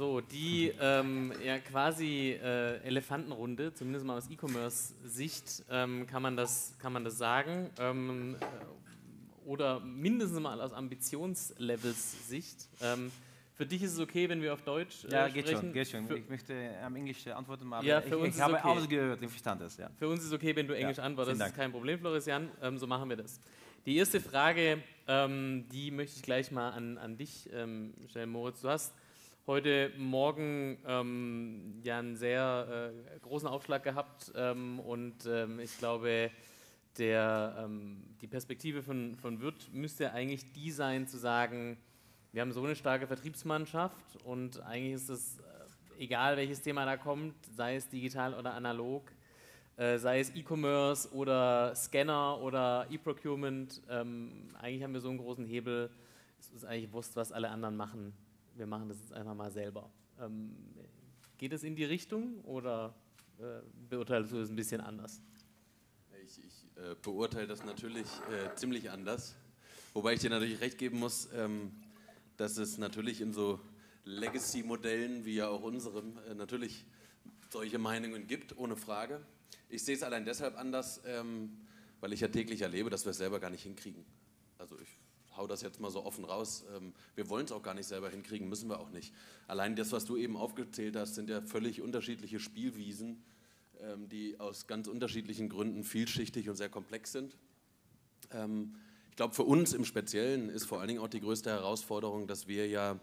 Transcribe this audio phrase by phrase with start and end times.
[0.00, 6.74] So, die ähm, ja, quasi äh, Elefantenrunde, zumindest mal aus E-Commerce-Sicht, ähm, kann, man das,
[6.78, 7.68] kann man das sagen.
[7.78, 12.70] Ähm, äh, oder mindestens mal aus Ambitionslevels-Sicht.
[12.80, 13.12] Ähm,
[13.52, 15.60] für dich ist es okay, wenn wir auf Deutsch äh, ja, geht sprechen?
[15.60, 16.06] Schon, geht schon.
[16.06, 18.68] Für ich möchte am Englisch antworten, aber ja, für ich, ich habe okay.
[18.68, 19.76] alles gehört, ich verstand das.
[19.76, 19.90] Ja.
[19.98, 22.48] Für uns ist es okay, wenn du Englisch ja, antwortest, das ist kein Problem, Florian.
[22.62, 23.38] Ähm, so machen wir das.
[23.84, 28.62] Die erste Frage, ähm, die möchte ich gleich mal an, an dich ähm, stellen, Moritz.
[28.62, 28.94] Du hast
[29.50, 36.30] heute Morgen ähm, ja einen sehr äh, großen Aufschlag gehabt ähm, und ähm, ich glaube,
[36.98, 41.78] der, ähm, die Perspektive von, von Wirt müsste eigentlich die sein, zu sagen,
[42.30, 46.96] wir haben so eine starke Vertriebsmannschaft und eigentlich ist es äh, egal, welches Thema da
[46.96, 49.10] kommt, sei es digital oder analog,
[49.78, 55.44] äh, sei es E-Commerce oder Scanner oder E-Procurement, ähm, eigentlich haben wir so einen großen
[55.44, 55.90] Hebel,
[56.38, 58.14] es ist eigentlich wurscht, was alle anderen machen
[58.60, 59.90] wir machen das jetzt einfach mal selber.
[60.20, 60.54] Ähm,
[61.38, 62.94] geht es in die Richtung oder
[63.38, 65.22] äh, beurteilst du es ein bisschen anders?
[66.26, 69.34] Ich, ich äh, beurteile das natürlich äh, ziemlich anders.
[69.94, 71.72] Wobei ich dir natürlich recht geben muss, ähm,
[72.36, 73.58] dass es natürlich in so
[74.04, 76.84] Legacy-Modellen wie ja auch unserem äh, natürlich
[77.48, 79.22] solche Meinungen gibt, ohne Frage.
[79.70, 81.56] Ich sehe es allein deshalb anders, ähm,
[82.00, 84.04] weil ich ja täglich erlebe, dass wir es selber gar nicht hinkriegen.
[84.58, 84.99] Also ich
[85.40, 86.64] hau das jetzt mal so offen raus.
[86.76, 89.12] Ähm, wir wollen es auch gar nicht selber hinkriegen, müssen wir auch nicht.
[89.48, 93.22] Allein das, was du eben aufgezählt hast, sind ja völlig unterschiedliche Spielwiesen,
[93.80, 97.36] ähm, die aus ganz unterschiedlichen Gründen vielschichtig und sehr komplex sind.
[98.32, 98.76] Ähm,
[99.08, 102.46] ich glaube, für uns im Speziellen ist vor allen Dingen auch die größte Herausforderung, dass
[102.46, 102.98] wir ja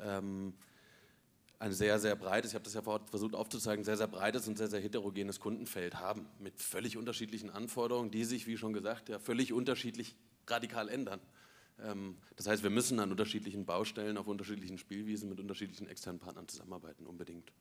[0.00, 4.68] ein sehr, sehr breites, ich habe das ja versucht aufzuzeigen, sehr, sehr breites und sehr,
[4.68, 9.52] sehr heterogenes Kundenfeld haben mit völlig unterschiedlichen Anforderungen, die sich, wie schon gesagt, ja völlig
[9.52, 10.14] unterschiedlich
[10.46, 11.20] radikal ändern.
[11.84, 16.48] Ähm, das heißt, wir müssen an unterschiedlichen Baustellen, auf unterschiedlichen Spielwiesen mit unterschiedlichen externen Partnern
[16.48, 17.52] zusammenarbeiten, unbedingt.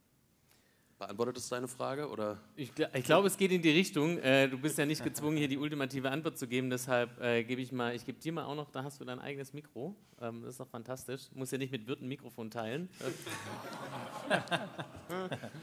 [1.00, 2.10] Beantwortet das deine Frage?
[2.10, 2.40] Oder?
[2.56, 4.18] Ich, ich glaube, es geht in die Richtung.
[4.18, 6.72] Äh, du bist ja nicht gezwungen, hier die ultimative Antwort zu geben.
[6.72, 9.20] Deshalb äh, gebe ich mal, ich gebe dir mal auch noch, da hast du dein
[9.20, 9.96] eigenes Mikro.
[10.20, 11.30] Ähm, das ist doch fantastisch.
[11.30, 12.90] Du musst ja nicht mit Wirt ein Mikrofon teilen.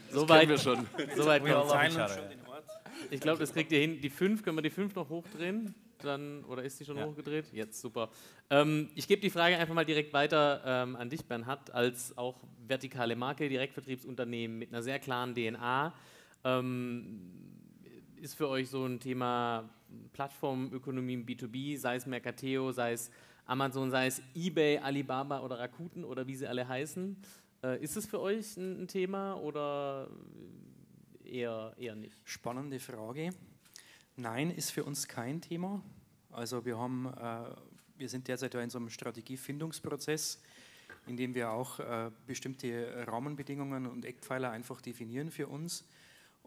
[0.09, 0.87] Soweit wir schon.
[1.17, 1.43] Soweit
[3.11, 3.99] Ich glaube, das kriegt ihr hin.
[3.99, 5.75] Die fünf, können wir die fünf noch hochdrehen?
[6.03, 7.05] Dann, oder ist sie schon ja.
[7.05, 7.51] hochgedreht?
[7.53, 8.09] Jetzt, super.
[8.49, 12.43] Ähm, ich gebe die Frage einfach mal direkt weiter ähm, an dich, Bernhard, als auch
[12.67, 15.93] vertikale Marke, Direktvertriebsunternehmen mit einer sehr klaren DNA.
[16.43, 17.21] Ähm,
[18.21, 19.69] ist für euch so ein Thema
[20.13, 23.11] Plattformökonomie im B2B, sei es Mercateo, sei es
[23.45, 27.15] Amazon, sei es eBay, Alibaba oder Rakuten oder wie sie alle heißen.
[27.63, 30.09] Äh, ist es für euch ein, ein Thema oder
[31.23, 32.17] eher, eher nicht?
[32.23, 33.29] Spannende Frage.
[34.17, 35.81] Nein, ist für uns kein Thema.
[36.31, 37.49] Also wir haben, äh,
[37.97, 40.41] wir sind derzeit in so einem Strategiefindungsprozess,
[41.05, 45.83] in dem wir auch äh, bestimmte Rahmenbedingungen und Eckpfeiler einfach definieren für uns.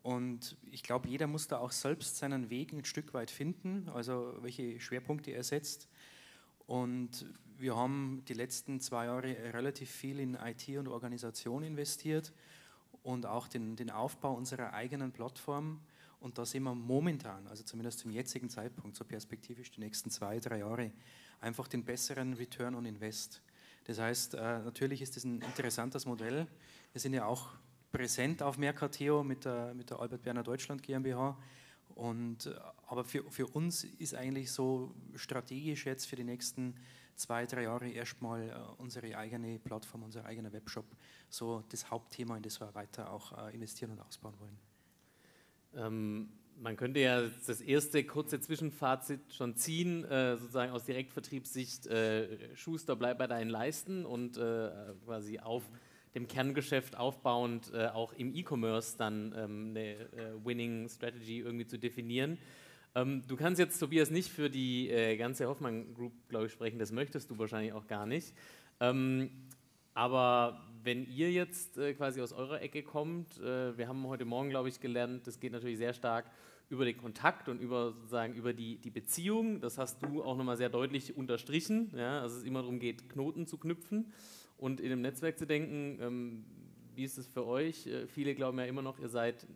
[0.03, 4.35] Und ich glaube, jeder muss da auch selbst seinen Weg ein Stück weit finden, also
[4.41, 5.89] welche Schwerpunkte er setzt.
[6.67, 7.27] Und
[7.59, 12.33] wir haben die letzten zwei Jahre relativ viel in IT und Organisation investiert
[13.03, 15.81] und auch den, den Aufbau unserer eigenen Plattform
[16.21, 20.41] und da sehen wir momentan, also zumindest zum jetzigen Zeitpunkt, so perspektivisch die nächsten zwei,
[20.41, 20.93] drei Jahre,
[21.41, 23.41] einfach den besseren Return on Invest.
[23.84, 26.47] Das heißt, äh, natürlich ist das ein interessantes Modell.
[26.93, 27.51] Wir sind ja auch
[27.93, 31.39] präsent auf Mercateo mit der, mit der Albert Berner Deutschland GmbH.
[31.95, 32.55] Und, äh,
[32.87, 36.75] aber für, für uns ist eigentlich so strategisch jetzt für die nächsten
[37.15, 40.85] zwei, drei Jahre erstmal äh, unsere eigene Plattform, unser eigener Webshop
[41.31, 44.59] so das Hauptthema, in das wir weiter auch investieren und ausbauen wollen.
[45.78, 46.28] Ähm,
[46.61, 52.97] man könnte ja das erste kurze Zwischenfazit schon ziehen, äh, sozusagen aus Direktvertriebssicht, äh, Schuster,
[52.97, 54.71] bleib bei deinen Leisten und äh,
[55.05, 55.62] quasi auf
[56.15, 61.79] dem Kerngeschäft aufbauend äh, auch im E-Commerce dann ähm, eine äh, Winning Strategy irgendwie zu
[61.79, 62.38] definieren.
[62.94, 66.79] Ähm, du kannst jetzt, Tobias, nicht für die äh, ganze Hoffmann Group, glaube ich, sprechen,
[66.79, 68.35] das möchtest du wahrscheinlich auch gar nicht.
[68.81, 69.31] Ähm,
[69.94, 74.51] aber wenn ihr jetzt äh, quasi aus eurer Ecke kommt, äh, wir haben heute Morgen,
[74.51, 76.31] glaube ich, gelernt, das geht natürlich sehr stark
[76.69, 79.61] über den Kontakt und über sozusagen über die, die Beziehung.
[79.61, 83.47] Das hast du auch nochmal sehr deutlich unterstrichen, ja, also es immer darum geht, Knoten
[83.47, 84.13] zu knüpfen
[84.57, 85.99] und in einem Netzwerk zu denken.
[86.01, 86.45] Ähm,
[86.95, 87.87] wie ist es für euch?
[87.87, 89.47] Äh, viele glauben ja immer noch, ihr seid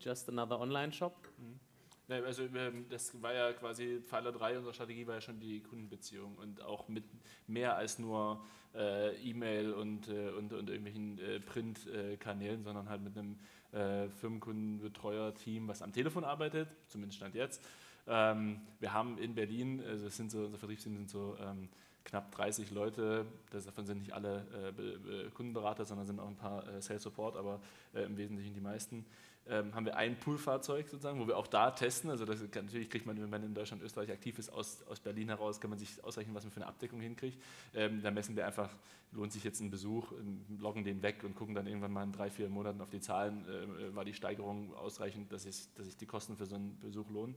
[0.00, 1.16] just another Online-Shop.
[1.38, 1.65] Mhm.
[2.08, 5.60] Nein, also ähm, das war ja quasi Pfeiler 3 unserer Strategie war ja schon die
[5.60, 7.04] Kundenbeziehung und auch mit
[7.48, 8.44] mehr als nur
[8.74, 13.38] äh, E-Mail und, äh, und, und irgendwelchen äh, Printkanälen, sondern halt mit einem
[13.72, 17.64] äh, Firmenkundenbetreuer-Team, was am Telefon arbeitet, zumindest stand jetzt.
[18.06, 21.68] Ähm, wir haben in Berlin, also sind so, unser Vertriebsteam sind so ähm,
[22.04, 24.46] knapp 30 Leute, davon sind nicht alle
[24.78, 27.60] äh, Kundenberater, sondern sind auch ein paar äh, Sales Support, aber
[27.94, 29.04] äh, im Wesentlichen die meisten.
[29.48, 32.10] Ähm, haben wir ein Poolfahrzeug sozusagen, wo wir auch da testen.
[32.10, 35.28] Also das, natürlich kriegt man, wenn man in Deutschland, Österreich aktiv ist, aus, aus Berlin
[35.28, 37.40] heraus, kann man sich ausrechnen, was man für eine Abdeckung hinkriegt.
[37.74, 38.70] Ähm, da messen wir einfach,
[39.12, 42.12] lohnt sich jetzt ein Besuch, ähm, loggen den weg und gucken dann irgendwann mal in
[42.12, 45.96] drei, vier Monaten auf die Zahlen, äh, war die Steigerung ausreichend, dass, ich, dass sich
[45.96, 47.36] die Kosten für so einen Besuch lohnen.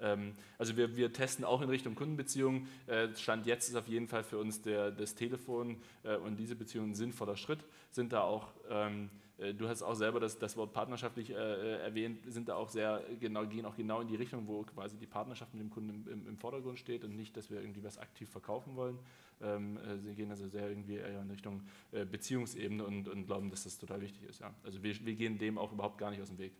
[0.00, 2.68] Ähm, also wir, wir, testen auch in Richtung Kundenbeziehungen.
[2.86, 6.54] Äh, Stand jetzt ist auf jeden Fall für uns der, das Telefon äh, und diese
[6.54, 7.64] Beziehungen ein sinnvoller Schritt.
[7.90, 12.56] Sind da auch, ähm, du hast auch selber das, das Wort partnerschaftlich erwähnt, sind da
[12.56, 15.70] auch sehr genau, gehen auch genau in die Richtung, wo quasi die Partnerschaft mit dem
[15.70, 18.98] Kunden im, im Vordergrund steht und nicht, dass wir irgendwie was aktiv verkaufen wollen.
[19.40, 21.62] Ähm, sie gehen also sehr irgendwie eher in Richtung
[22.10, 24.40] Beziehungsebene und, und glauben, dass das total wichtig ist.
[24.40, 24.52] Ja.
[24.64, 26.52] Also wir, wir gehen dem auch überhaupt gar nicht aus dem Weg.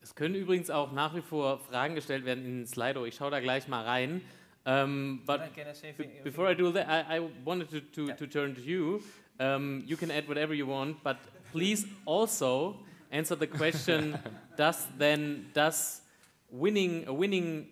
[0.00, 3.04] Es können übrigens auch nach wie vor Fragen gestellt werden in Slido.
[3.04, 4.20] Ich schaue da gleich mal rein.
[4.64, 5.40] Um, but
[6.22, 8.14] before I do that, I, I wanted to, to, yeah.
[8.14, 9.00] to, turn to you.
[9.42, 11.18] Um, you can add whatever you want, but
[11.50, 12.76] please also
[13.10, 14.18] answer the question:
[14.56, 16.02] Does then does
[16.50, 17.68] winning a winning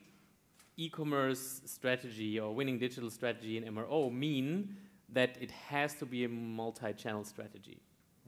[0.76, 4.76] e-commerce strategy or winning digital strategy in MRO mean
[5.12, 7.78] that it has to be a multi-channel strategy?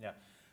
[0.01, 0.13] Yeah.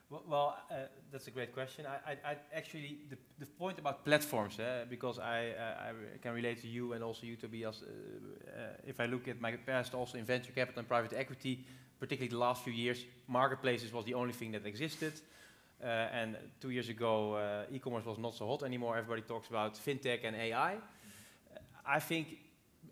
[0.10, 0.76] Well, uh,
[1.12, 1.86] that's a great question.
[1.86, 6.34] I, I, I actually the, the point about platforms, uh, because I, uh, I can
[6.34, 7.84] relate to you and also you, Tobias.
[7.84, 11.64] Uh, uh, if I look at my past, also in venture capital and private equity,
[12.00, 15.14] particularly the last few years, marketplaces was the only thing that existed.
[15.82, 18.98] Uh, and two years ago, e-commerce was not so hot anymore.
[18.98, 20.78] Everybody talks about fintech and AI.
[21.86, 22.38] I think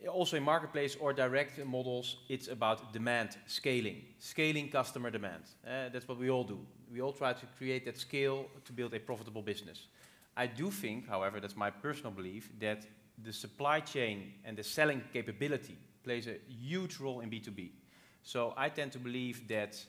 [0.08, 5.44] also in marketplace or direct models, it's about demand scaling, scaling customer demand.
[5.66, 6.60] Uh, that's what we all do.
[6.92, 9.88] We all try to create that scale to build a profitable business.
[10.36, 12.86] I do think, however, that's my personal belief, that
[13.24, 17.72] the supply chain and the selling capability plays a huge role in B2B.
[18.28, 19.82] So I tend to believe that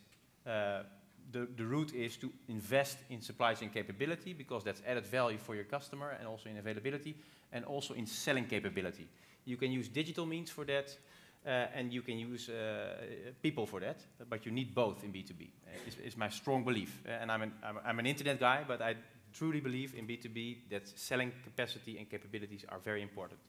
[0.47, 0.85] uh,
[1.33, 5.57] the, the route is to invest in supply chain capability because that's added value for
[5.57, 7.17] your customer and also in availability
[7.53, 9.09] and also in selling capability.
[9.45, 10.97] You can use digital means for that,
[11.45, 12.95] uh, and you can use uh,
[13.43, 13.97] people for that,
[14.31, 17.03] but you need both in B2B, uh, is, is my strong belief.
[17.09, 18.95] Uh, and I'm an, I'm, I'm an internet guy, but I
[19.33, 23.41] truly believe in B2B that selling capacity and capabilities are very important.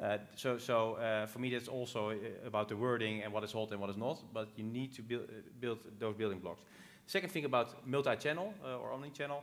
[0.00, 2.14] Uh, so, so uh, for me, that's also uh,
[2.46, 4.22] about the wording and what is hot and what is not.
[4.32, 5.28] But you need to build,
[5.60, 6.62] build those building blocks.
[7.06, 9.42] Second thing about multi-channel or omni-channel,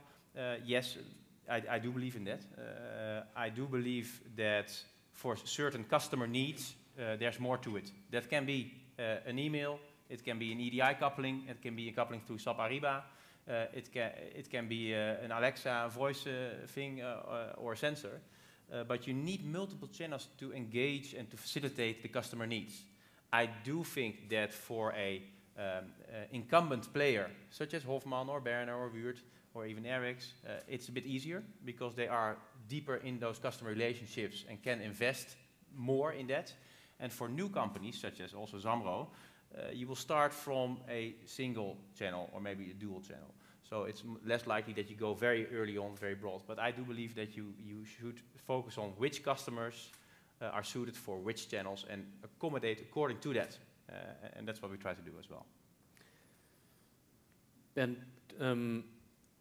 [0.66, 0.98] yes,
[1.50, 2.42] I, I, do believe in that.
[3.34, 4.70] I do believe that
[5.14, 7.90] for certain customer needs, uh, there's more to it.
[8.10, 9.78] That can be uh, an email,
[10.10, 13.02] it can be an EDI coupling, it can be a coupling through SAP Ariba,
[13.48, 16.26] uh, it, can, it can be an Alexa voice
[16.68, 17.02] thing
[17.56, 18.20] or a sensor.
[18.88, 22.82] But you need multiple channels to engage and to facilitate the customer needs.
[23.32, 25.22] I do think that for a
[25.56, 29.18] um, uh, incumbent player, such as Hofmann or Berner or Wuert
[29.54, 32.36] or even Erics, uh, it's a bit easier because they are
[32.68, 35.36] deeper in those customer relationships and can invest
[35.76, 36.52] more in that.
[37.00, 39.08] And for new companies, such as also Zamro,
[39.56, 43.34] uh, you will start from a single channel or maybe a dual channel.
[43.68, 46.42] So it's less likely that you go very early on, very broad.
[46.46, 49.90] But I do believe that you, you should focus on which customers
[50.40, 53.58] uh, are suited for which channels and accommodate according to that.
[53.88, 53.94] Uh,
[54.36, 55.46] and that's what we try to do as well.
[57.74, 57.96] Bernd,
[58.38, 58.84] um,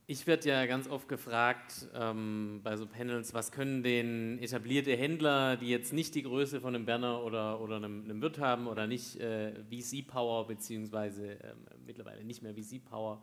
[0.05, 5.55] Ich werde ja ganz oft gefragt ähm, bei so Panels, was können denn etablierte Händler,
[5.55, 8.85] die jetzt nicht die Größe von einem Berner oder, oder einem, einem Wirt haben oder
[8.85, 11.53] nicht äh, VC-Power, beziehungsweise äh,
[11.85, 13.21] mittlerweile nicht mehr VC-Power,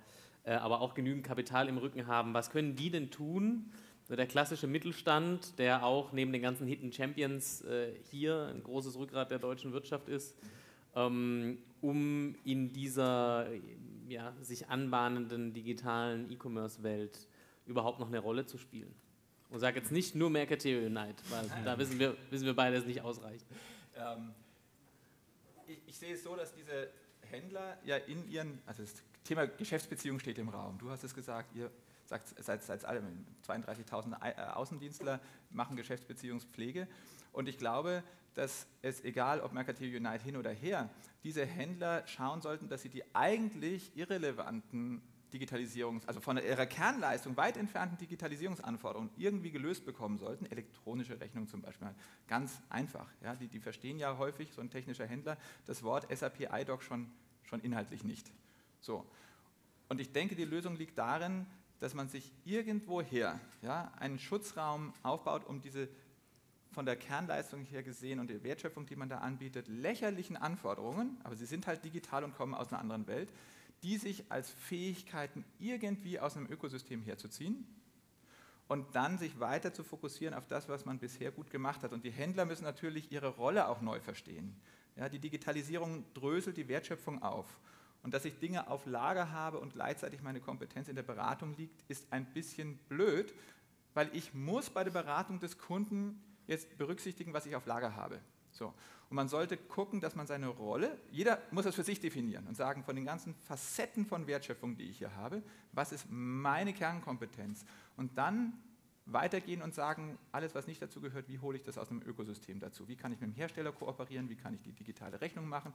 [0.55, 3.73] aber auch genügend Kapital im Rücken haben, was können die denn tun?
[4.05, 8.99] So der klassische Mittelstand, der auch neben den ganzen Hidden Champions äh, hier ein großes
[8.99, 10.37] Rückgrat der deutschen Wirtschaft ist,
[10.97, 13.47] ähm, um in dieser
[14.09, 17.29] ja, sich anbahnenden digitalen E-Commerce-Welt
[17.67, 18.93] überhaupt noch eine Rolle zu spielen.
[19.51, 22.87] Und sage jetzt nicht nur Mercateo Unite, weil da wissen wir, wissen wir beide, es
[22.87, 23.47] nicht ausreicht.
[23.97, 24.33] Ähm,
[25.67, 26.89] ich, ich, sehe es so, dass diese
[27.23, 28.95] Händler ja in ihren, also das
[29.31, 30.77] Thema Geschäftsbeziehung steht im Raum.
[30.79, 31.71] Du hast es gesagt, ihr
[32.05, 33.01] sagt, seid, seid alle
[33.47, 35.21] 32.000 äh, Außendienstler
[35.51, 36.89] machen Geschäftsbeziehungspflege.
[37.31, 38.03] Und ich glaube,
[38.35, 40.91] dass es egal, ob Mercateo Unite hin oder her,
[41.23, 45.01] diese Händler schauen sollten, dass sie die eigentlich irrelevanten
[45.33, 50.47] Digitalisierungs-, also von ihrer Kernleistung weit entfernten Digitalisierungsanforderungen irgendwie gelöst bekommen sollten.
[50.47, 51.87] Elektronische Rechnung zum Beispiel,
[52.27, 53.07] ganz einfach.
[53.23, 57.13] Ja, die, die verstehen ja häufig, so ein technischer Händler, das Wort SAP iDoc schon,
[57.45, 58.33] schon inhaltlich nicht.
[58.81, 59.07] So.
[59.89, 61.47] Und ich denke, die Lösung liegt darin,
[61.79, 65.89] dass man sich irgendwoher ja, einen Schutzraum aufbaut, um diese
[66.73, 71.35] von der Kernleistung her gesehen und der Wertschöpfung, die man da anbietet, lächerlichen Anforderungen, aber
[71.35, 73.33] sie sind halt digital und kommen aus einer anderen Welt,
[73.83, 77.67] die sich als Fähigkeiten irgendwie aus einem Ökosystem herzuziehen
[78.69, 81.93] und dann sich weiter zu fokussieren auf das, was man bisher gut gemacht hat.
[81.93, 84.55] Und die Händler müssen natürlich ihre Rolle auch neu verstehen.
[84.97, 87.59] Ja, die Digitalisierung dröselt die Wertschöpfung auf.
[88.03, 91.83] Und dass ich Dinge auf Lager habe und gleichzeitig meine Kompetenz in der Beratung liegt,
[91.89, 93.35] ist ein bisschen blöd,
[93.95, 98.21] weil ich muss bei der Beratung des Kunden jetzt berücksichtigen, was ich auf Lager habe.
[98.51, 98.73] So.
[99.11, 102.57] Und man sollte gucken, dass man seine Rolle, jeder muss das für sich definieren und
[102.57, 105.43] sagen, von den ganzen Facetten von Wertschöpfung, die ich hier habe,
[105.73, 107.65] was ist meine Kernkompetenz?
[107.97, 108.53] Und dann
[109.13, 112.61] weitergehen und sagen, alles, was nicht dazu gehört, wie hole ich das aus einem Ökosystem
[112.61, 112.89] dazu?
[112.89, 114.29] Wie kann ich mit dem Hersteller kooperieren?
[114.29, 115.73] Wie kann ich die digitale Rechnung machen?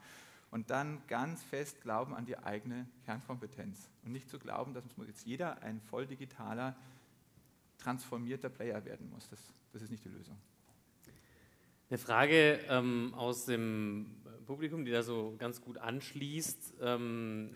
[0.51, 3.89] Und dann ganz fest glauben an die eigene Kernkompetenz.
[4.03, 6.75] Und nicht zu glauben, dass jetzt jeder ein voll digitaler,
[7.77, 9.27] transformierter Player werden muss.
[9.29, 9.39] Das,
[9.73, 10.37] das ist nicht die Lösung.
[11.89, 14.15] Eine Frage ähm, aus dem
[14.45, 17.51] Publikum, die da so ganz gut anschließt ähm,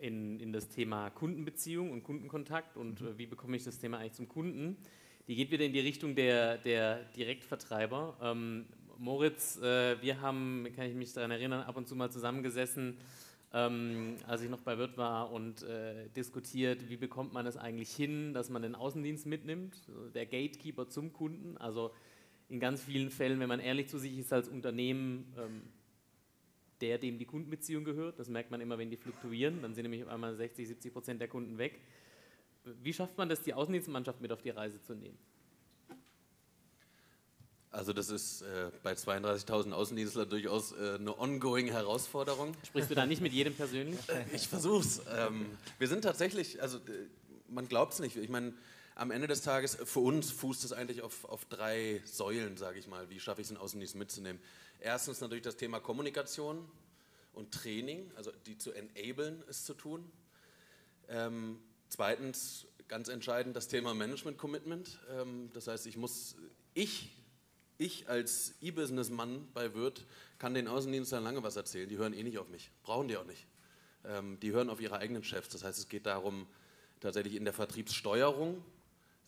[0.00, 4.14] in, in das Thema Kundenbeziehung und Kundenkontakt und äh, wie bekomme ich das Thema eigentlich
[4.14, 4.76] zum Kunden.
[5.28, 8.16] Die geht wieder in die Richtung der, der Direktvertreiber.
[8.22, 8.66] Ähm,
[8.98, 12.98] Moritz, äh, wir haben, kann ich mich daran erinnern, ab und zu mal zusammengesessen,
[13.52, 17.90] ähm, als ich noch bei Wirt war und äh, diskutiert, wie bekommt man es eigentlich
[17.90, 19.76] hin, dass man den Außendienst mitnimmt,
[20.14, 21.56] der Gatekeeper zum Kunden.
[21.56, 21.92] Also
[22.48, 25.62] in ganz vielen Fällen, wenn man ehrlich zu sich ist als Unternehmen, ähm,
[26.80, 28.18] der, dem die Kundenbeziehung gehört.
[28.18, 29.62] Das merkt man immer, wenn die fluktuieren.
[29.62, 31.80] Dann sind nämlich auf einmal 60, 70 Prozent der Kunden weg.
[32.64, 35.18] Wie schafft man das, die Außendienstmannschaft mit auf die Reise zu nehmen?
[37.72, 42.54] Also das ist äh, bei 32.000 Außendienstler durchaus äh, eine ongoing Herausforderung.
[42.66, 43.98] Sprichst du da nicht mit jedem persönlich?
[44.32, 45.00] Ich versuch's.
[45.16, 45.46] Ähm,
[45.78, 47.06] wir sind tatsächlich, also äh,
[47.48, 48.16] man glaubt es nicht.
[48.16, 48.54] Ich meine,
[49.00, 52.86] am Ende des Tages, für uns fußt es eigentlich auf, auf drei Säulen, sage ich
[52.86, 53.08] mal.
[53.08, 54.42] Wie schaffe ich es, einen Außendienst mitzunehmen?
[54.78, 56.70] Erstens natürlich das Thema Kommunikation
[57.32, 60.04] und Training, also die zu enablen, es zu tun.
[61.08, 65.00] Ähm, zweitens, ganz entscheidend, das Thema Management-Commitment.
[65.08, 66.36] Ähm, das heißt, ich muss,
[66.74, 67.10] ich,
[67.78, 70.04] ich als E-Business-Mann bei Wirt
[70.38, 71.88] kann den Außendienstern lange was erzählen.
[71.88, 72.70] Die hören eh nicht auf mich.
[72.82, 73.46] Brauchen die auch nicht.
[74.04, 75.48] Ähm, die hören auf ihre eigenen Chefs.
[75.48, 76.46] Das heißt, es geht darum,
[77.00, 78.62] tatsächlich in der Vertriebssteuerung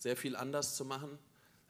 [0.03, 1.19] sehr viel anders zu machen.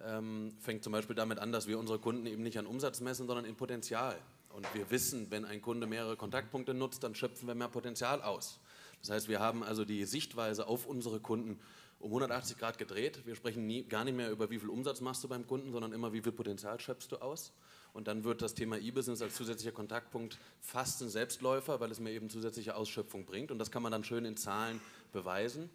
[0.01, 3.27] Ähm, fängt zum Beispiel damit an, dass wir unsere Kunden eben nicht an Umsatz messen,
[3.27, 4.19] sondern in Potenzial.
[4.51, 8.59] Und wir wissen, wenn ein Kunde mehrere Kontaktpunkte nutzt, dann schöpfen wir mehr Potenzial aus.
[9.01, 11.59] Das heißt, wir haben also die Sichtweise auf unsere Kunden
[11.99, 13.25] um 180 Grad gedreht.
[13.27, 15.93] Wir sprechen nie, gar nicht mehr über, wie viel Umsatz machst du beim Kunden, sondern
[15.93, 17.53] immer, wie viel Potenzial schöpfst du aus.
[17.93, 22.11] Und dann wird das Thema E-Business als zusätzlicher Kontaktpunkt fast ein Selbstläufer, weil es mir
[22.11, 23.51] eben zusätzliche Ausschöpfung bringt.
[23.51, 24.81] Und das kann man dann schön in Zahlen
[25.13, 25.71] beweisen.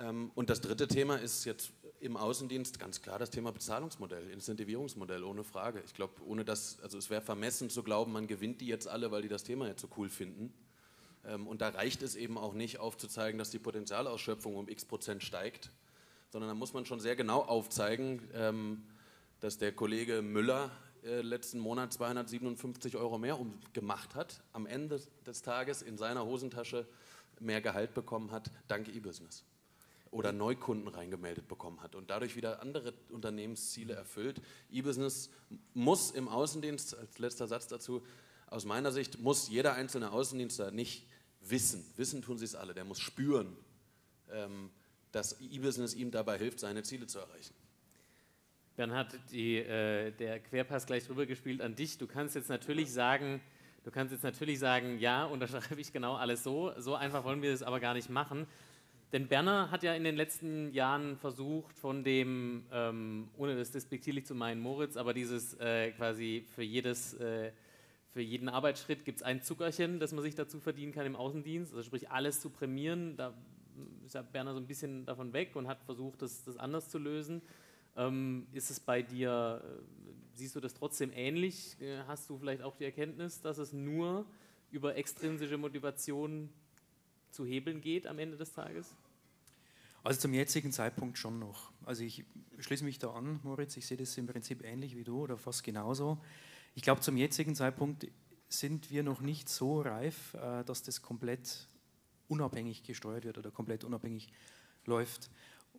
[0.00, 5.22] Ähm, und das dritte Thema ist jetzt im Außendienst ganz klar das Thema Bezahlungsmodell, Incentivierungsmodell,
[5.22, 5.82] ohne Frage.
[5.84, 9.10] Ich glaube, ohne das, also es wäre vermessen zu glauben, man gewinnt die jetzt alle,
[9.10, 10.52] weil die das Thema jetzt so cool finden.
[11.26, 15.22] Ähm, und da reicht es eben auch nicht aufzuzeigen, dass die Potenzialausschöpfung um x Prozent
[15.22, 15.70] steigt,
[16.30, 18.82] sondern da muss man schon sehr genau aufzeigen, ähm,
[19.40, 20.70] dass der Kollege Müller
[21.04, 23.38] äh, letzten Monat 257 Euro mehr
[23.74, 26.86] gemacht hat, am Ende des Tages in seiner Hosentasche
[27.38, 29.44] mehr Gehalt bekommen hat, dank E-Business
[30.10, 34.40] oder Neukunden reingemeldet bekommen hat und dadurch wieder andere Unternehmensziele erfüllt.
[34.70, 35.30] E-Business
[35.72, 38.02] muss im Außendienst, als letzter Satz dazu,
[38.46, 41.06] aus meiner Sicht muss jeder einzelne Außendienstler nicht
[41.40, 43.56] wissen, wissen tun sie es alle, der muss spüren,
[44.30, 44.70] ähm,
[45.12, 47.54] dass E-Business ihm dabei hilft, seine Ziele zu erreichen.
[48.76, 51.98] Bernhard, die, äh, der Querpass gleich rübergespielt an dich.
[51.98, 53.40] Du kannst jetzt natürlich sagen,
[53.84, 56.72] du kannst jetzt natürlich sagen, ja, unterschreibe ich genau alles so.
[56.78, 58.46] So einfach wollen wir es aber gar nicht machen.
[59.12, 64.24] Denn Berner hat ja in den letzten Jahren versucht, von dem, ähm, ohne das despektierlich
[64.24, 67.50] zu meinen, Moritz, aber dieses äh, quasi für jedes, äh,
[68.12, 71.72] für jeden Arbeitsschritt gibt es ein Zuckerchen, das man sich dazu verdienen kann im Außendienst,
[71.72, 73.16] also sprich alles zu prämieren.
[73.16, 73.34] Da
[74.04, 76.98] ist ja Berner so ein bisschen davon weg und hat versucht, das, das anders zu
[76.98, 77.42] lösen.
[77.96, 79.82] Ähm, ist es bei dir, äh,
[80.34, 81.76] siehst du das trotzdem ähnlich?
[81.80, 84.24] Äh, hast du vielleicht auch die Erkenntnis, dass es nur
[84.70, 86.50] über extrinsische Motivation
[87.30, 88.94] zu hebeln geht am Ende des Tages?
[90.02, 91.70] Also zum jetzigen Zeitpunkt schon noch.
[91.84, 92.24] Also ich
[92.58, 95.62] schließe mich da an, Moritz, ich sehe das im Prinzip ähnlich wie du oder fast
[95.62, 96.18] genauso.
[96.74, 98.06] Ich glaube, zum jetzigen Zeitpunkt
[98.48, 101.68] sind wir noch nicht so reif, äh, dass das komplett
[102.28, 104.32] unabhängig gesteuert wird oder komplett unabhängig
[104.86, 105.30] läuft.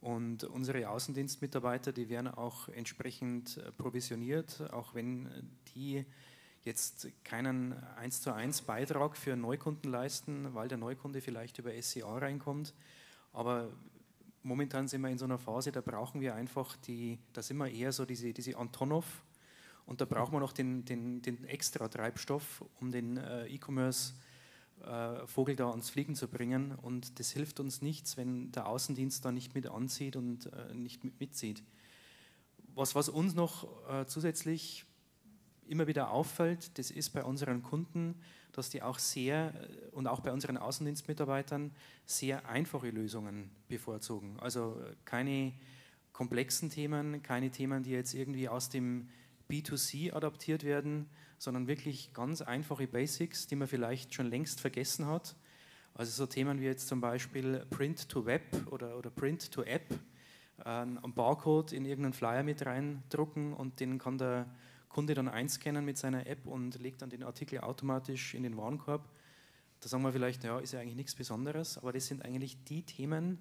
[0.02, 5.30] Und unsere Außendienstmitarbeiter, die werden auch entsprechend äh, provisioniert, auch wenn
[5.76, 6.06] die
[6.64, 12.18] jetzt keinen 1 zu 1 Beitrag für Neukunden leisten, weil der Neukunde vielleicht über SCA
[12.18, 12.74] reinkommt.
[13.34, 13.72] Aber
[14.44, 17.70] momentan sind wir in so einer Phase, da brauchen wir einfach die, da sind wir
[17.70, 19.24] eher so diese, diese Antonov
[19.86, 24.14] und da brauchen wir noch den, den, den extra Treibstoff, um den äh, E-Commerce
[24.84, 29.24] äh, Vogel da ans Fliegen zu bringen und das hilft uns nichts, wenn der Außendienst
[29.24, 31.64] da nicht mit anzieht und äh, nicht mit mitzieht.
[32.74, 33.68] Was, was uns noch
[34.08, 34.86] zusätzlich
[35.72, 38.16] immer wieder auffällt, das ist bei unseren Kunden,
[38.52, 41.72] dass die auch sehr äh, und auch bei unseren Außendienstmitarbeitern
[42.06, 44.38] sehr einfache Lösungen bevorzugen.
[44.40, 45.54] Also äh, keine
[46.14, 49.10] komplexen Themen, keine Themen, die jetzt irgendwie aus dem
[49.50, 55.36] B2C adaptiert werden, sondern wirklich ganz einfache Basics, die man vielleicht schon längst vergessen hat.
[55.94, 59.94] Also so Themen wie jetzt zum Beispiel Print to Web oder, oder Print to App,
[60.60, 64.46] äh, einen Barcode in irgendeinen Flyer mit reindrucken und den kann der
[64.92, 69.08] Kunde dann einscannen mit seiner App und legt dann den Artikel automatisch in den Warenkorb.
[69.80, 72.84] Da sagen wir vielleicht, ja, ist ja eigentlich nichts Besonderes, aber das sind eigentlich die
[72.84, 73.40] Themen,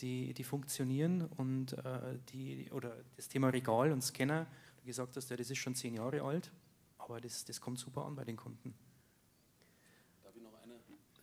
[0.00, 4.46] die, die funktionieren und äh, die, oder das Thema Regal und Scanner,
[4.80, 6.52] du gesagt hast, ja, das ist schon zehn Jahre alt,
[6.98, 8.74] aber das, das kommt super an bei den Kunden.
[10.22, 10.74] Darf ich noch eine?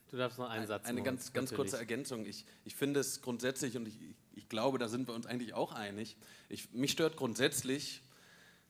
[0.09, 0.85] Du darfst noch einen Satz.
[0.85, 1.71] Eine Moritz, ganz, ganz natürlich.
[1.71, 2.25] kurze Ergänzung.
[2.25, 3.99] Ich, ich finde es grundsätzlich, und ich,
[4.33, 6.17] ich glaube, da sind wir uns eigentlich auch einig,
[6.49, 8.01] ich, mich stört grundsätzlich,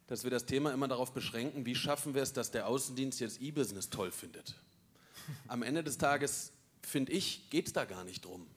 [0.09, 3.41] dass wir das Thema immer darauf beschränken, wie schaffen wir es, dass der Außendienst jetzt
[3.41, 4.55] E-Business toll findet.
[5.47, 6.51] Am Ende des Tages,
[6.81, 8.47] finde ich, geht es da gar nicht drum.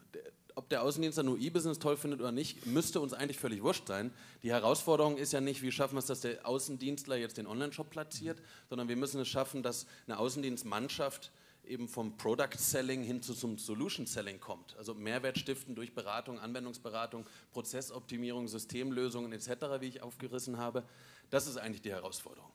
[0.54, 3.86] Ob der Außendienst dann nur E-Business toll findet oder nicht, müsste uns eigentlich völlig wurscht
[3.86, 4.12] sein.
[4.42, 7.90] Die Herausforderung ist ja nicht, wie schaffen wir es, dass der Außendienstler jetzt den Online-Shop
[7.90, 8.40] platziert,
[8.70, 11.32] sondern wir müssen es schaffen, dass eine Außendienstmannschaft
[11.64, 14.76] eben vom Product Selling hin zu zum Solution Selling kommt.
[14.76, 19.50] Also Mehrwert stiften durch Beratung, Anwendungsberatung, Prozessoptimierung, Systemlösungen etc.,
[19.80, 20.84] wie ich aufgerissen habe.
[21.30, 22.50] Das ist eigentlich die Herausforderung.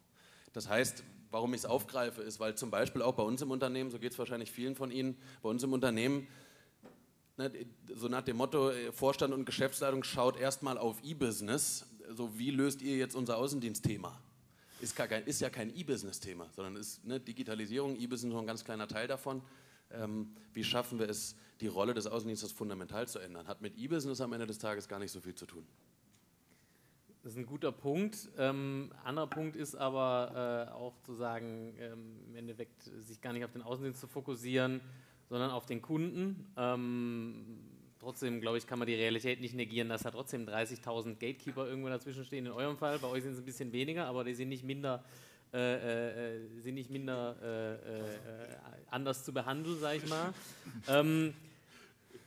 [0.54, 3.92] Das heißt, warum ich es aufgreife, ist, weil zum Beispiel auch bei uns im Unternehmen,
[3.92, 6.28] so geht es wahrscheinlich vielen von Ihnen, bei uns im Unternehmen,
[7.38, 7.52] ne,
[7.94, 12.82] so nach dem Motto, äh, Vorstand und Geschäftsleitung schaut erstmal auf E-Business, so wie löst
[12.82, 14.22] ihr jetzt unser Außendienstthema?
[14.80, 18.88] Ist, kein, ist ja kein E-Business-Thema, sondern ist ne, Digitalisierung, E-Business nur ein ganz kleiner
[18.88, 19.42] Teil davon.
[19.92, 23.48] Ähm, wie schaffen wir es, die Rolle des Außendienstes fundamental zu ändern?
[23.48, 25.66] Hat mit E-Business am Ende des Tages gar nicht so viel zu tun.
[27.24, 28.30] Das ist ein guter Punkt.
[28.38, 33.44] Ähm, anderer Punkt ist aber äh, auch zu sagen, ähm, im Endeffekt sich gar nicht
[33.44, 34.80] auf den Außendienst zu fokussieren,
[35.28, 36.48] sondern auf den Kunden.
[36.56, 37.77] Ähm,
[38.08, 41.89] trotzdem, glaube ich, kann man die Realität nicht negieren, dass da trotzdem 30.000 Gatekeeper irgendwo
[41.89, 42.46] dazwischen stehen.
[42.46, 45.04] In eurem Fall, bei euch sind es ein bisschen weniger, aber die sind nicht minder,
[45.54, 48.58] äh, äh, sind nicht minder äh, äh,
[48.89, 50.34] anders zu behandeln, sage ich mal.
[50.88, 51.34] ähm,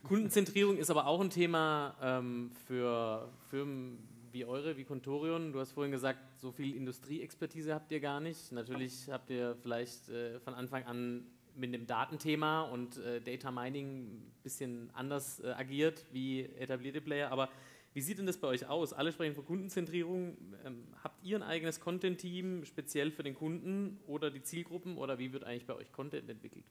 [0.03, 5.51] Kundenzentrierung ist aber auch ein Thema ähm, für Firmen wie eure, wie Contorion.
[5.51, 8.51] Du hast vorhin gesagt, so viel Industrieexpertise habt ihr gar nicht.
[8.51, 14.05] Natürlich habt ihr vielleicht äh, von Anfang an mit dem Datenthema und äh, Data Mining
[14.05, 17.31] ein bisschen anders äh, agiert wie etablierte Player.
[17.31, 17.49] Aber
[17.93, 18.93] wie sieht denn das bei euch aus?
[18.93, 20.37] Alle sprechen von Kundenzentrierung.
[20.65, 25.33] Ähm, habt ihr ein eigenes Content-Team speziell für den Kunden oder die Zielgruppen oder wie
[25.33, 26.65] wird eigentlich bei euch Content entwickelt?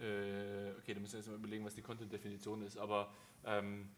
[0.00, 3.90] Äh, okay, da müssen wir jetzt mal überlegen, was die Content-Definition ist, aber ähm,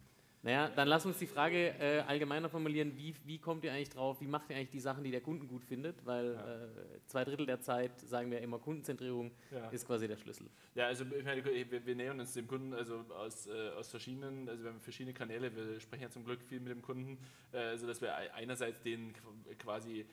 [0.45, 2.93] Naja, dann lass uns die Frage äh, allgemeiner formulieren.
[2.99, 4.21] Wie, wie kommt ihr eigentlich drauf?
[4.21, 6.05] Wie macht ihr eigentlich die Sachen, die der Kunden gut findet?
[6.05, 6.65] Weil Ja.
[6.65, 6.69] äh,
[7.07, 9.71] zwei Drittel der Zeit sagen wir immer, Kundenzentrierung ja.
[9.71, 10.47] ist quasi der Schlüssel.
[10.75, 14.47] Ja, also ich meine, wir, wir nähern uns dem Kunden also aus, äh, aus verschiedenen,
[14.47, 17.17] also wir haben verschiedene Kanäle, wir sprechen ja zum Glück viel mit dem Kunden,
[17.53, 20.05] äh, sodass wir ei- einerseits den qu- quasi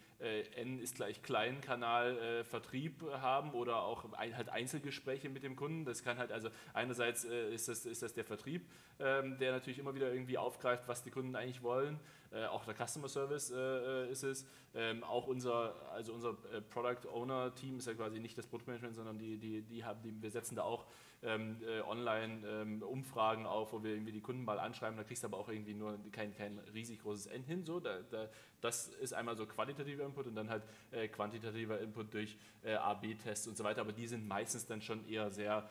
[0.55, 5.85] N ist gleich Klein-Kanal äh, Vertrieb haben oder auch ein, halt Einzelgespräche mit dem Kunden.
[5.85, 9.79] Das kann halt also einerseits äh, ist, das, ist das der Vertrieb, ähm, der natürlich
[9.79, 11.99] immer wieder irgendwie aufgreift, was die Kunden eigentlich wollen.
[12.31, 14.45] Äh, auch der Customer Service äh, äh, ist es.
[14.73, 18.95] Ähm, auch unser, also unser äh, Product Owner Team ist ja quasi nicht das Produktmanagement,
[18.95, 20.85] sondern die, die, die haben, die, wir setzen da auch
[21.23, 25.23] ähm, äh, online ähm, Umfragen auf, wo wir irgendwie die Kunden mal anschreiben, da kriegst
[25.23, 27.65] du aber auch irgendwie nur kein, kein riesig großes N hin.
[27.65, 27.81] So.
[27.81, 28.29] Da, da,
[28.61, 30.63] das ist einmal so qualitativer Input und dann halt
[31.11, 35.67] quantitativer Input durch A-B-Tests und so weiter, aber die sind meistens dann schon eher sehr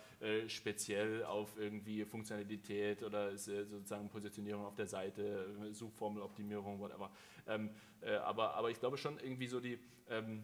[0.49, 5.73] speziell auf irgendwie Funktionalität oder sozusagen Positionierung auf der Seite, äh,
[6.51, 7.11] Suchformeloptimierung, whatever.
[7.47, 7.71] Ähm,
[8.03, 10.43] äh, aber, aber ich glaube schon irgendwie so die, ähm,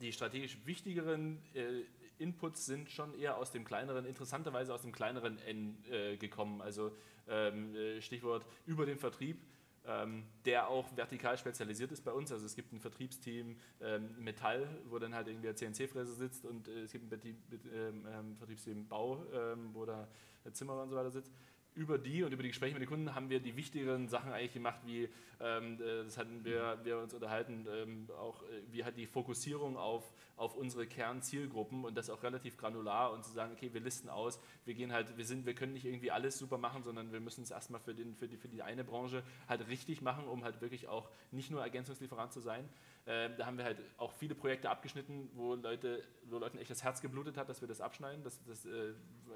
[0.00, 1.82] die strategisch wichtigeren äh,
[2.18, 6.60] Inputs sind schon eher aus dem kleineren, interessanterweise aus dem kleineren N äh, gekommen.
[6.60, 6.92] Also
[7.28, 9.40] ähm, äh, Stichwort über den Vertrieb,
[9.86, 12.30] ähm, der auch vertikal spezialisiert ist bei uns.
[12.30, 16.68] Also es gibt ein Vertriebsteam ähm, Metall, wo dann halt irgendwie der CNC-Fräser sitzt und
[16.68, 17.36] äh, es gibt ein Betrieb,
[17.72, 20.06] ähm, ähm, Vertriebsteam Bau, ähm, wo da
[20.44, 21.32] der Zimmerer und so weiter sitzt.
[21.74, 24.54] Über die und über die Gespräche mit den Kunden haben wir die wichtigeren Sachen eigentlich
[24.54, 25.08] gemacht, wie,
[25.40, 29.76] ähm, äh, das hatten wir, wir uns unterhalten, ähm, auch äh, wie halt die Fokussierung
[29.76, 34.08] auf, auf unsere Kernzielgruppen und das auch relativ granular und zu sagen, okay, wir listen
[34.08, 37.20] aus, wir gehen halt, wir sind, wir können nicht irgendwie alles super machen, sondern wir
[37.20, 40.42] müssen es erstmal für, den, für, die, für die eine Branche halt richtig machen, um
[40.42, 42.66] halt wirklich auch nicht nur Ergänzungslieferant zu sein.
[43.04, 46.82] Äh, da haben wir halt auch viele Projekte abgeschnitten, wo Leute, wo Leuten echt das
[46.82, 48.94] Herz geblutet hat, dass wir das abschneiden, das, das, äh,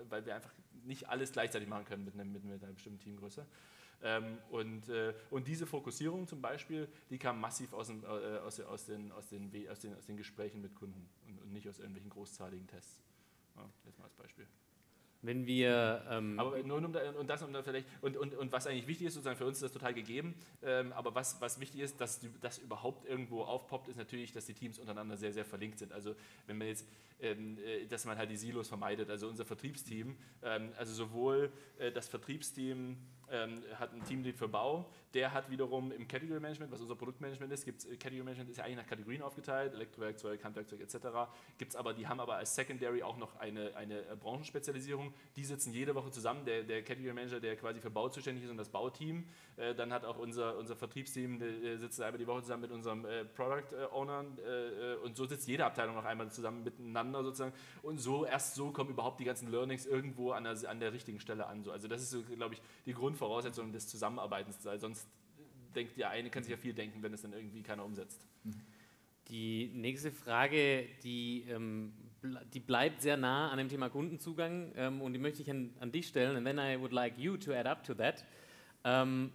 [0.08, 3.46] weil wir einfach nicht alles gleichzeitig machen können mit, einem, mit einer bestimmten Teamgröße.
[4.04, 8.06] Ähm, und, äh, und diese Fokussierung zum Beispiel, die kam massiv aus, dem, äh,
[8.38, 11.66] aus, aus, den, aus, den, aus, den, aus den Gesprächen mit Kunden und, und nicht
[11.66, 13.00] aus irgendwelchen großzahligen Tests.
[13.56, 14.46] Ja, jetzt mal als Beispiel.
[15.24, 16.04] Wenn wir.
[16.10, 19.06] Ähm aber nur um, und das um da vielleicht und, und, und was eigentlich wichtig
[19.06, 20.34] ist, sozusagen für uns ist das total gegeben.
[20.62, 24.52] Ähm, aber was, was wichtig ist, dass das überhaupt irgendwo aufpoppt, ist natürlich, dass die
[24.52, 25.92] Teams untereinander sehr, sehr verlinkt sind.
[25.92, 26.14] Also
[26.46, 26.86] wenn man jetzt,
[27.20, 29.08] ähm, äh, dass man halt die Silos vermeidet.
[29.08, 32.98] Also unser Vertriebsteam, ähm, also sowohl äh, das Vertriebsteam
[33.34, 37.52] ähm, hat ein Teamlead für Bau, der hat wiederum im Category Management, was unser Produktmanagement
[37.52, 40.96] ist, gibt's, äh, Category Management ist ja eigentlich nach Kategorien aufgeteilt, Elektrowerkzeug, Handwerkzeug etc.
[41.56, 45.14] Gibt's aber, die haben aber als Secondary auch noch eine, eine äh, Branchenspezialisierung.
[45.36, 48.50] Die sitzen jede Woche zusammen, der, der Category Manager, der quasi für Bau zuständig ist
[48.50, 49.24] und das Bauteam.
[49.56, 53.04] Äh, dann hat auch unser, unser Vertriebsteam, der sitzt einmal die Woche zusammen mit unserem
[53.04, 57.52] äh, Product äh, Owner äh, und so sitzt jede Abteilung noch einmal zusammen miteinander sozusagen.
[57.82, 61.20] Und so, erst so kommen überhaupt die ganzen Learnings irgendwo an der, an der richtigen
[61.20, 61.62] Stelle an.
[61.62, 61.70] So.
[61.70, 63.23] Also das ist, so, glaube ich, die Grundvoraussetzung
[63.72, 65.08] des Zusammenarbeitens, weil sonst
[65.74, 68.26] denkt der eine, kann sich ja viel denken, wenn es dann irgendwie keiner umsetzt.
[69.28, 71.92] Die nächste Frage, die, ähm,
[72.52, 75.90] die bleibt sehr nah an dem Thema Kundenzugang ähm, und die möchte ich an, an,
[75.92, 76.36] dich stellen.
[76.36, 78.24] And then I would like you to add up to that.
[78.84, 79.32] Ähm,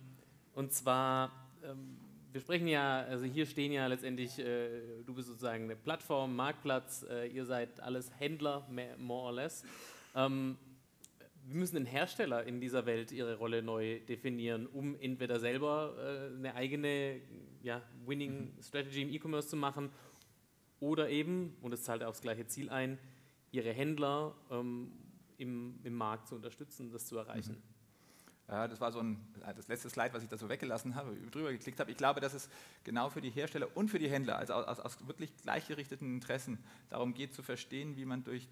[0.54, 1.32] und zwar,
[1.64, 1.98] ähm,
[2.32, 7.04] wir sprechen ja, also hier stehen ja letztendlich, äh, du bist sozusagen eine Plattform, Marktplatz,
[7.10, 9.64] äh, ihr seid alles Händler, more or less.
[11.54, 16.56] Müssen denn Hersteller in dieser Welt ihre Rolle neu definieren, um entweder selber äh, eine
[16.56, 17.22] eigene
[17.62, 19.92] ja, Winning Strategy im E-Commerce zu machen
[20.80, 22.98] oder eben, und es zahlt aufs gleiche Ziel ein,
[23.52, 24.92] ihre Händler ähm,
[25.38, 27.54] im, im Markt zu unterstützen, das zu erreichen?
[27.54, 27.80] Mhm.
[28.48, 29.20] Das war so ein,
[29.56, 31.92] das letzte Slide, was ich da so weggelassen habe, drüber geklickt habe.
[31.92, 32.50] Ich glaube, dass es
[32.84, 36.58] genau für die Hersteller und für die Händler, also aus, aus wirklich gleichgerichteten Interessen,
[36.90, 38.48] darum geht zu verstehen, wie man durch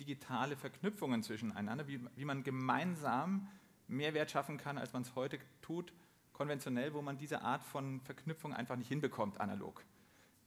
[0.00, 3.48] digitale Verknüpfungen zwischeneinander, wie, wie man gemeinsam
[3.86, 5.92] mehr Wert schaffen kann, als man es heute tut,
[6.32, 9.84] konventionell, wo man diese Art von Verknüpfung einfach nicht hinbekommt, analog.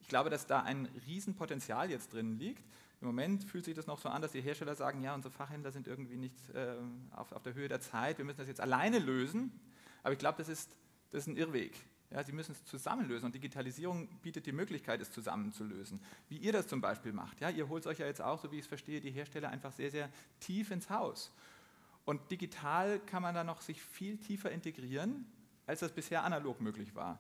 [0.02, 2.64] Ich glaube, dass da ein Riesenpotenzial jetzt drin liegt.
[3.00, 5.72] Im Moment fühlt sich das noch so an, dass die Hersteller sagen, ja, unsere Fachhändler
[5.72, 6.76] sind irgendwie nicht äh,
[7.12, 9.52] auf, auf, der Höhe der Zeit, wir müssen das jetzt alleine lösen.
[10.02, 10.76] Aber ich glaube, das ist,
[11.12, 11.74] das ist ein Irrweg.
[12.14, 16.00] Ja, sie müssen es zusammen lösen und Digitalisierung bietet die Möglichkeit, es zusammen zu lösen.
[16.30, 17.42] Wie ihr das zum Beispiel macht.
[17.42, 19.72] Ja, ihr holt euch ja jetzt auch, so wie ich es verstehe, die Hersteller einfach
[19.72, 21.34] sehr, sehr tief ins Haus.
[22.06, 25.26] Und digital kann man da noch sich viel tiefer integrieren,
[25.66, 27.20] als das bisher analog möglich war.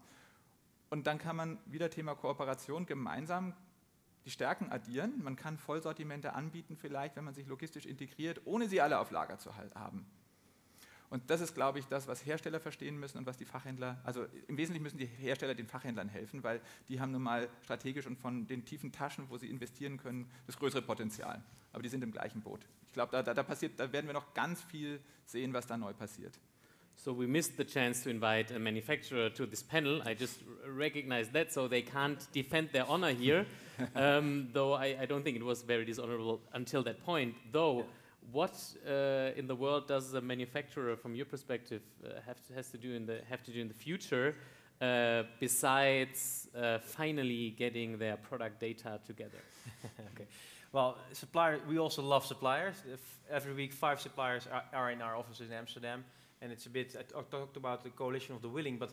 [0.91, 3.53] Und dann kann man wieder Thema Kooperation gemeinsam
[4.25, 5.23] die Stärken addieren.
[5.23, 9.39] Man kann Vollsortimente anbieten, vielleicht, wenn man sich logistisch integriert, ohne sie alle auf Lager
[9.39, 10.05] zu haben.
[11.09, 14.25] Und das ist, glaube ich, das, was Hersteller verstehen müssen und was die Fachhändler, also
[14.47, 18.17] im Wesentlichen müssen die Hersteller den Fachhändlern helfen, weil die haben nun mal strategisch und
[18.17, 21.43] von den tiefen Taschen, wo sie investieren können, das größere Potenzial.
[21.71, 22.61] Aber die sind im gleichen Boot.
[22.87, 25.77] Ich glaube, da, da, da, passiert, da werden wir noch ganz viel sehen, was da
[25.77, 26.39] neu passiert.
[26.95, 30.01] So we missed the chance to invite a manufacturer to this panel.
[30.05, 33.45] I just recognized that, so they can't defend their honor here.
[33.95, 37.35] um, though I, I, don't think it was very dishonorable until that point.
[37.51, 37.79] Though.
[37.79, 37.85] Yeah.
[38.31, 42.69] What uh, in the world does the manufacturer, from your perspective, uh, have to, has
[42.69, 44.35] to do in the have to do in the future,
[44.81, 49.39] uh, besides uh, finally getting their product data together?
[50.13, 50.27] okay.
[50.71, 52.75] Well, supplier, we also love suppliers.
[52.91, 56.03] If every week, five suppliers are, are, in our office in Amsterdam,
[56.41, 56.95] and it's a bit.
[56.97, 58.91] I talked about the coalition of the willing, but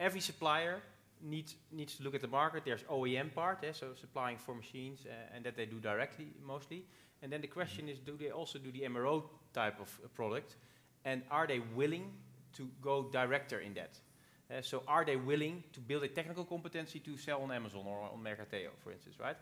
[0.00, 0.82] every supplier
[1.22, 2.64] needs needs to look at the market.
[2.64, 6.84] There's OEM part, eh, so supplying for machines, uh, and that they do directly mostly.
[7.24, 9.22] And then the question is, do they also do the MRO
[9.54, 10.56] type of uh, product?
[11.06, 12.12] And are they willing
[12.52, 13.98] to go director in that?
[14.50, 18.10] Uh, so are they willing to build a technical competency to sell on Amazon or
[18.12, 19.36] on Mercateo, for instance, right?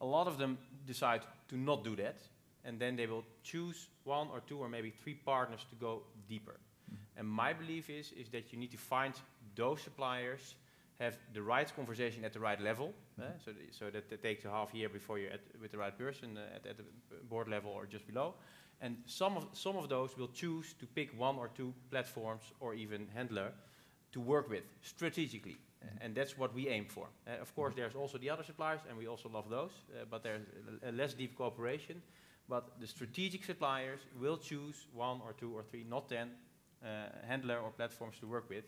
[0.00, 1.20] A lot of them decide
[1.50, 2.16] to not do that,
[2.64, 6.54] and then they will choose one or two or maybe three partners to go deeper.
[6.54, 7.18] Mm -hmm.
[7.20, 9.14] And my belief is, is that you need to find
[9.54, 10.56] those suppliers
[10.98, 13.34] have the right conversation at the right level, mm -hmm.
[13.34, 15.78] uh, so, the, so that it takes a half year before you're at, with the
[15.78, 16.84] right person uh, at, at the
[17.28, 18.34] board level or just below.
[18.80, 22.74] And some of, some of those will choose to pick one or two platforms or
[22.74, 23.52] even handler
[24.10, 25.56] to work with strategically.
[25.56, 26.04] Mm -hmm.
[26.04, 27.08] And that's what we aim for.
[27.26, 30.22] Uh, of course, there's also the other suppliers, and we also love those, uh, but
[30.22, 30.42] there's
[30.82, 32.02] a, a less deep cooperation.
[32.48, 36.30] but the strategic suppliers will choose one or two or three, not 10,
[36.82, 36.86] uh,
[37.26, 38.64] handler or platforms to work with.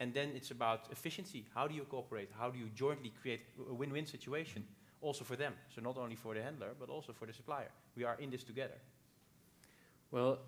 [0.00, 1.44] And then it's about efficiency.
[1.54, 2.30] How do you cooperate?
[2.38, 4.66] How do you jointly create a win-win situation?
[5.02, 5.52] Also for them.
[5.74, 7.70] So not only for the handler, but also for the supplier.
[7.94, 8.76] We are in this together.
[10.10, 10.38] Well,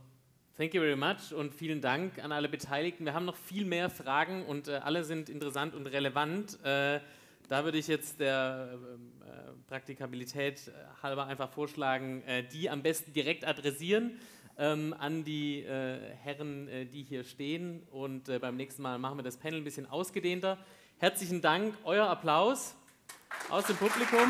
[0.56, 3.04] thank you very much und vielen Dank an alle Beteiligten.
[3.04, 6.58] Wir haben noch viel mehr Fragen und äh, alle sind interessant und relevant.
[6.64, 7.00] Äh,
[7.48, 13.12] da würde ich jetzt der ähm, äh, Praktikabilität halber einfach vorschlagen, äh, die am besten
[13.12, 14.18] direkt adressieren
[14.58, 17.82] ähm, an die äh, Herren, äh, die hier stehen.
[17.90, 20.58] Und beim nächsten Mal machen wir das Panel ein bisschen ausgedehnter.
[20.98, 22.74] Herzlichen Dank, euer Applaus
[23.50, 24.28] aus dem Publikum.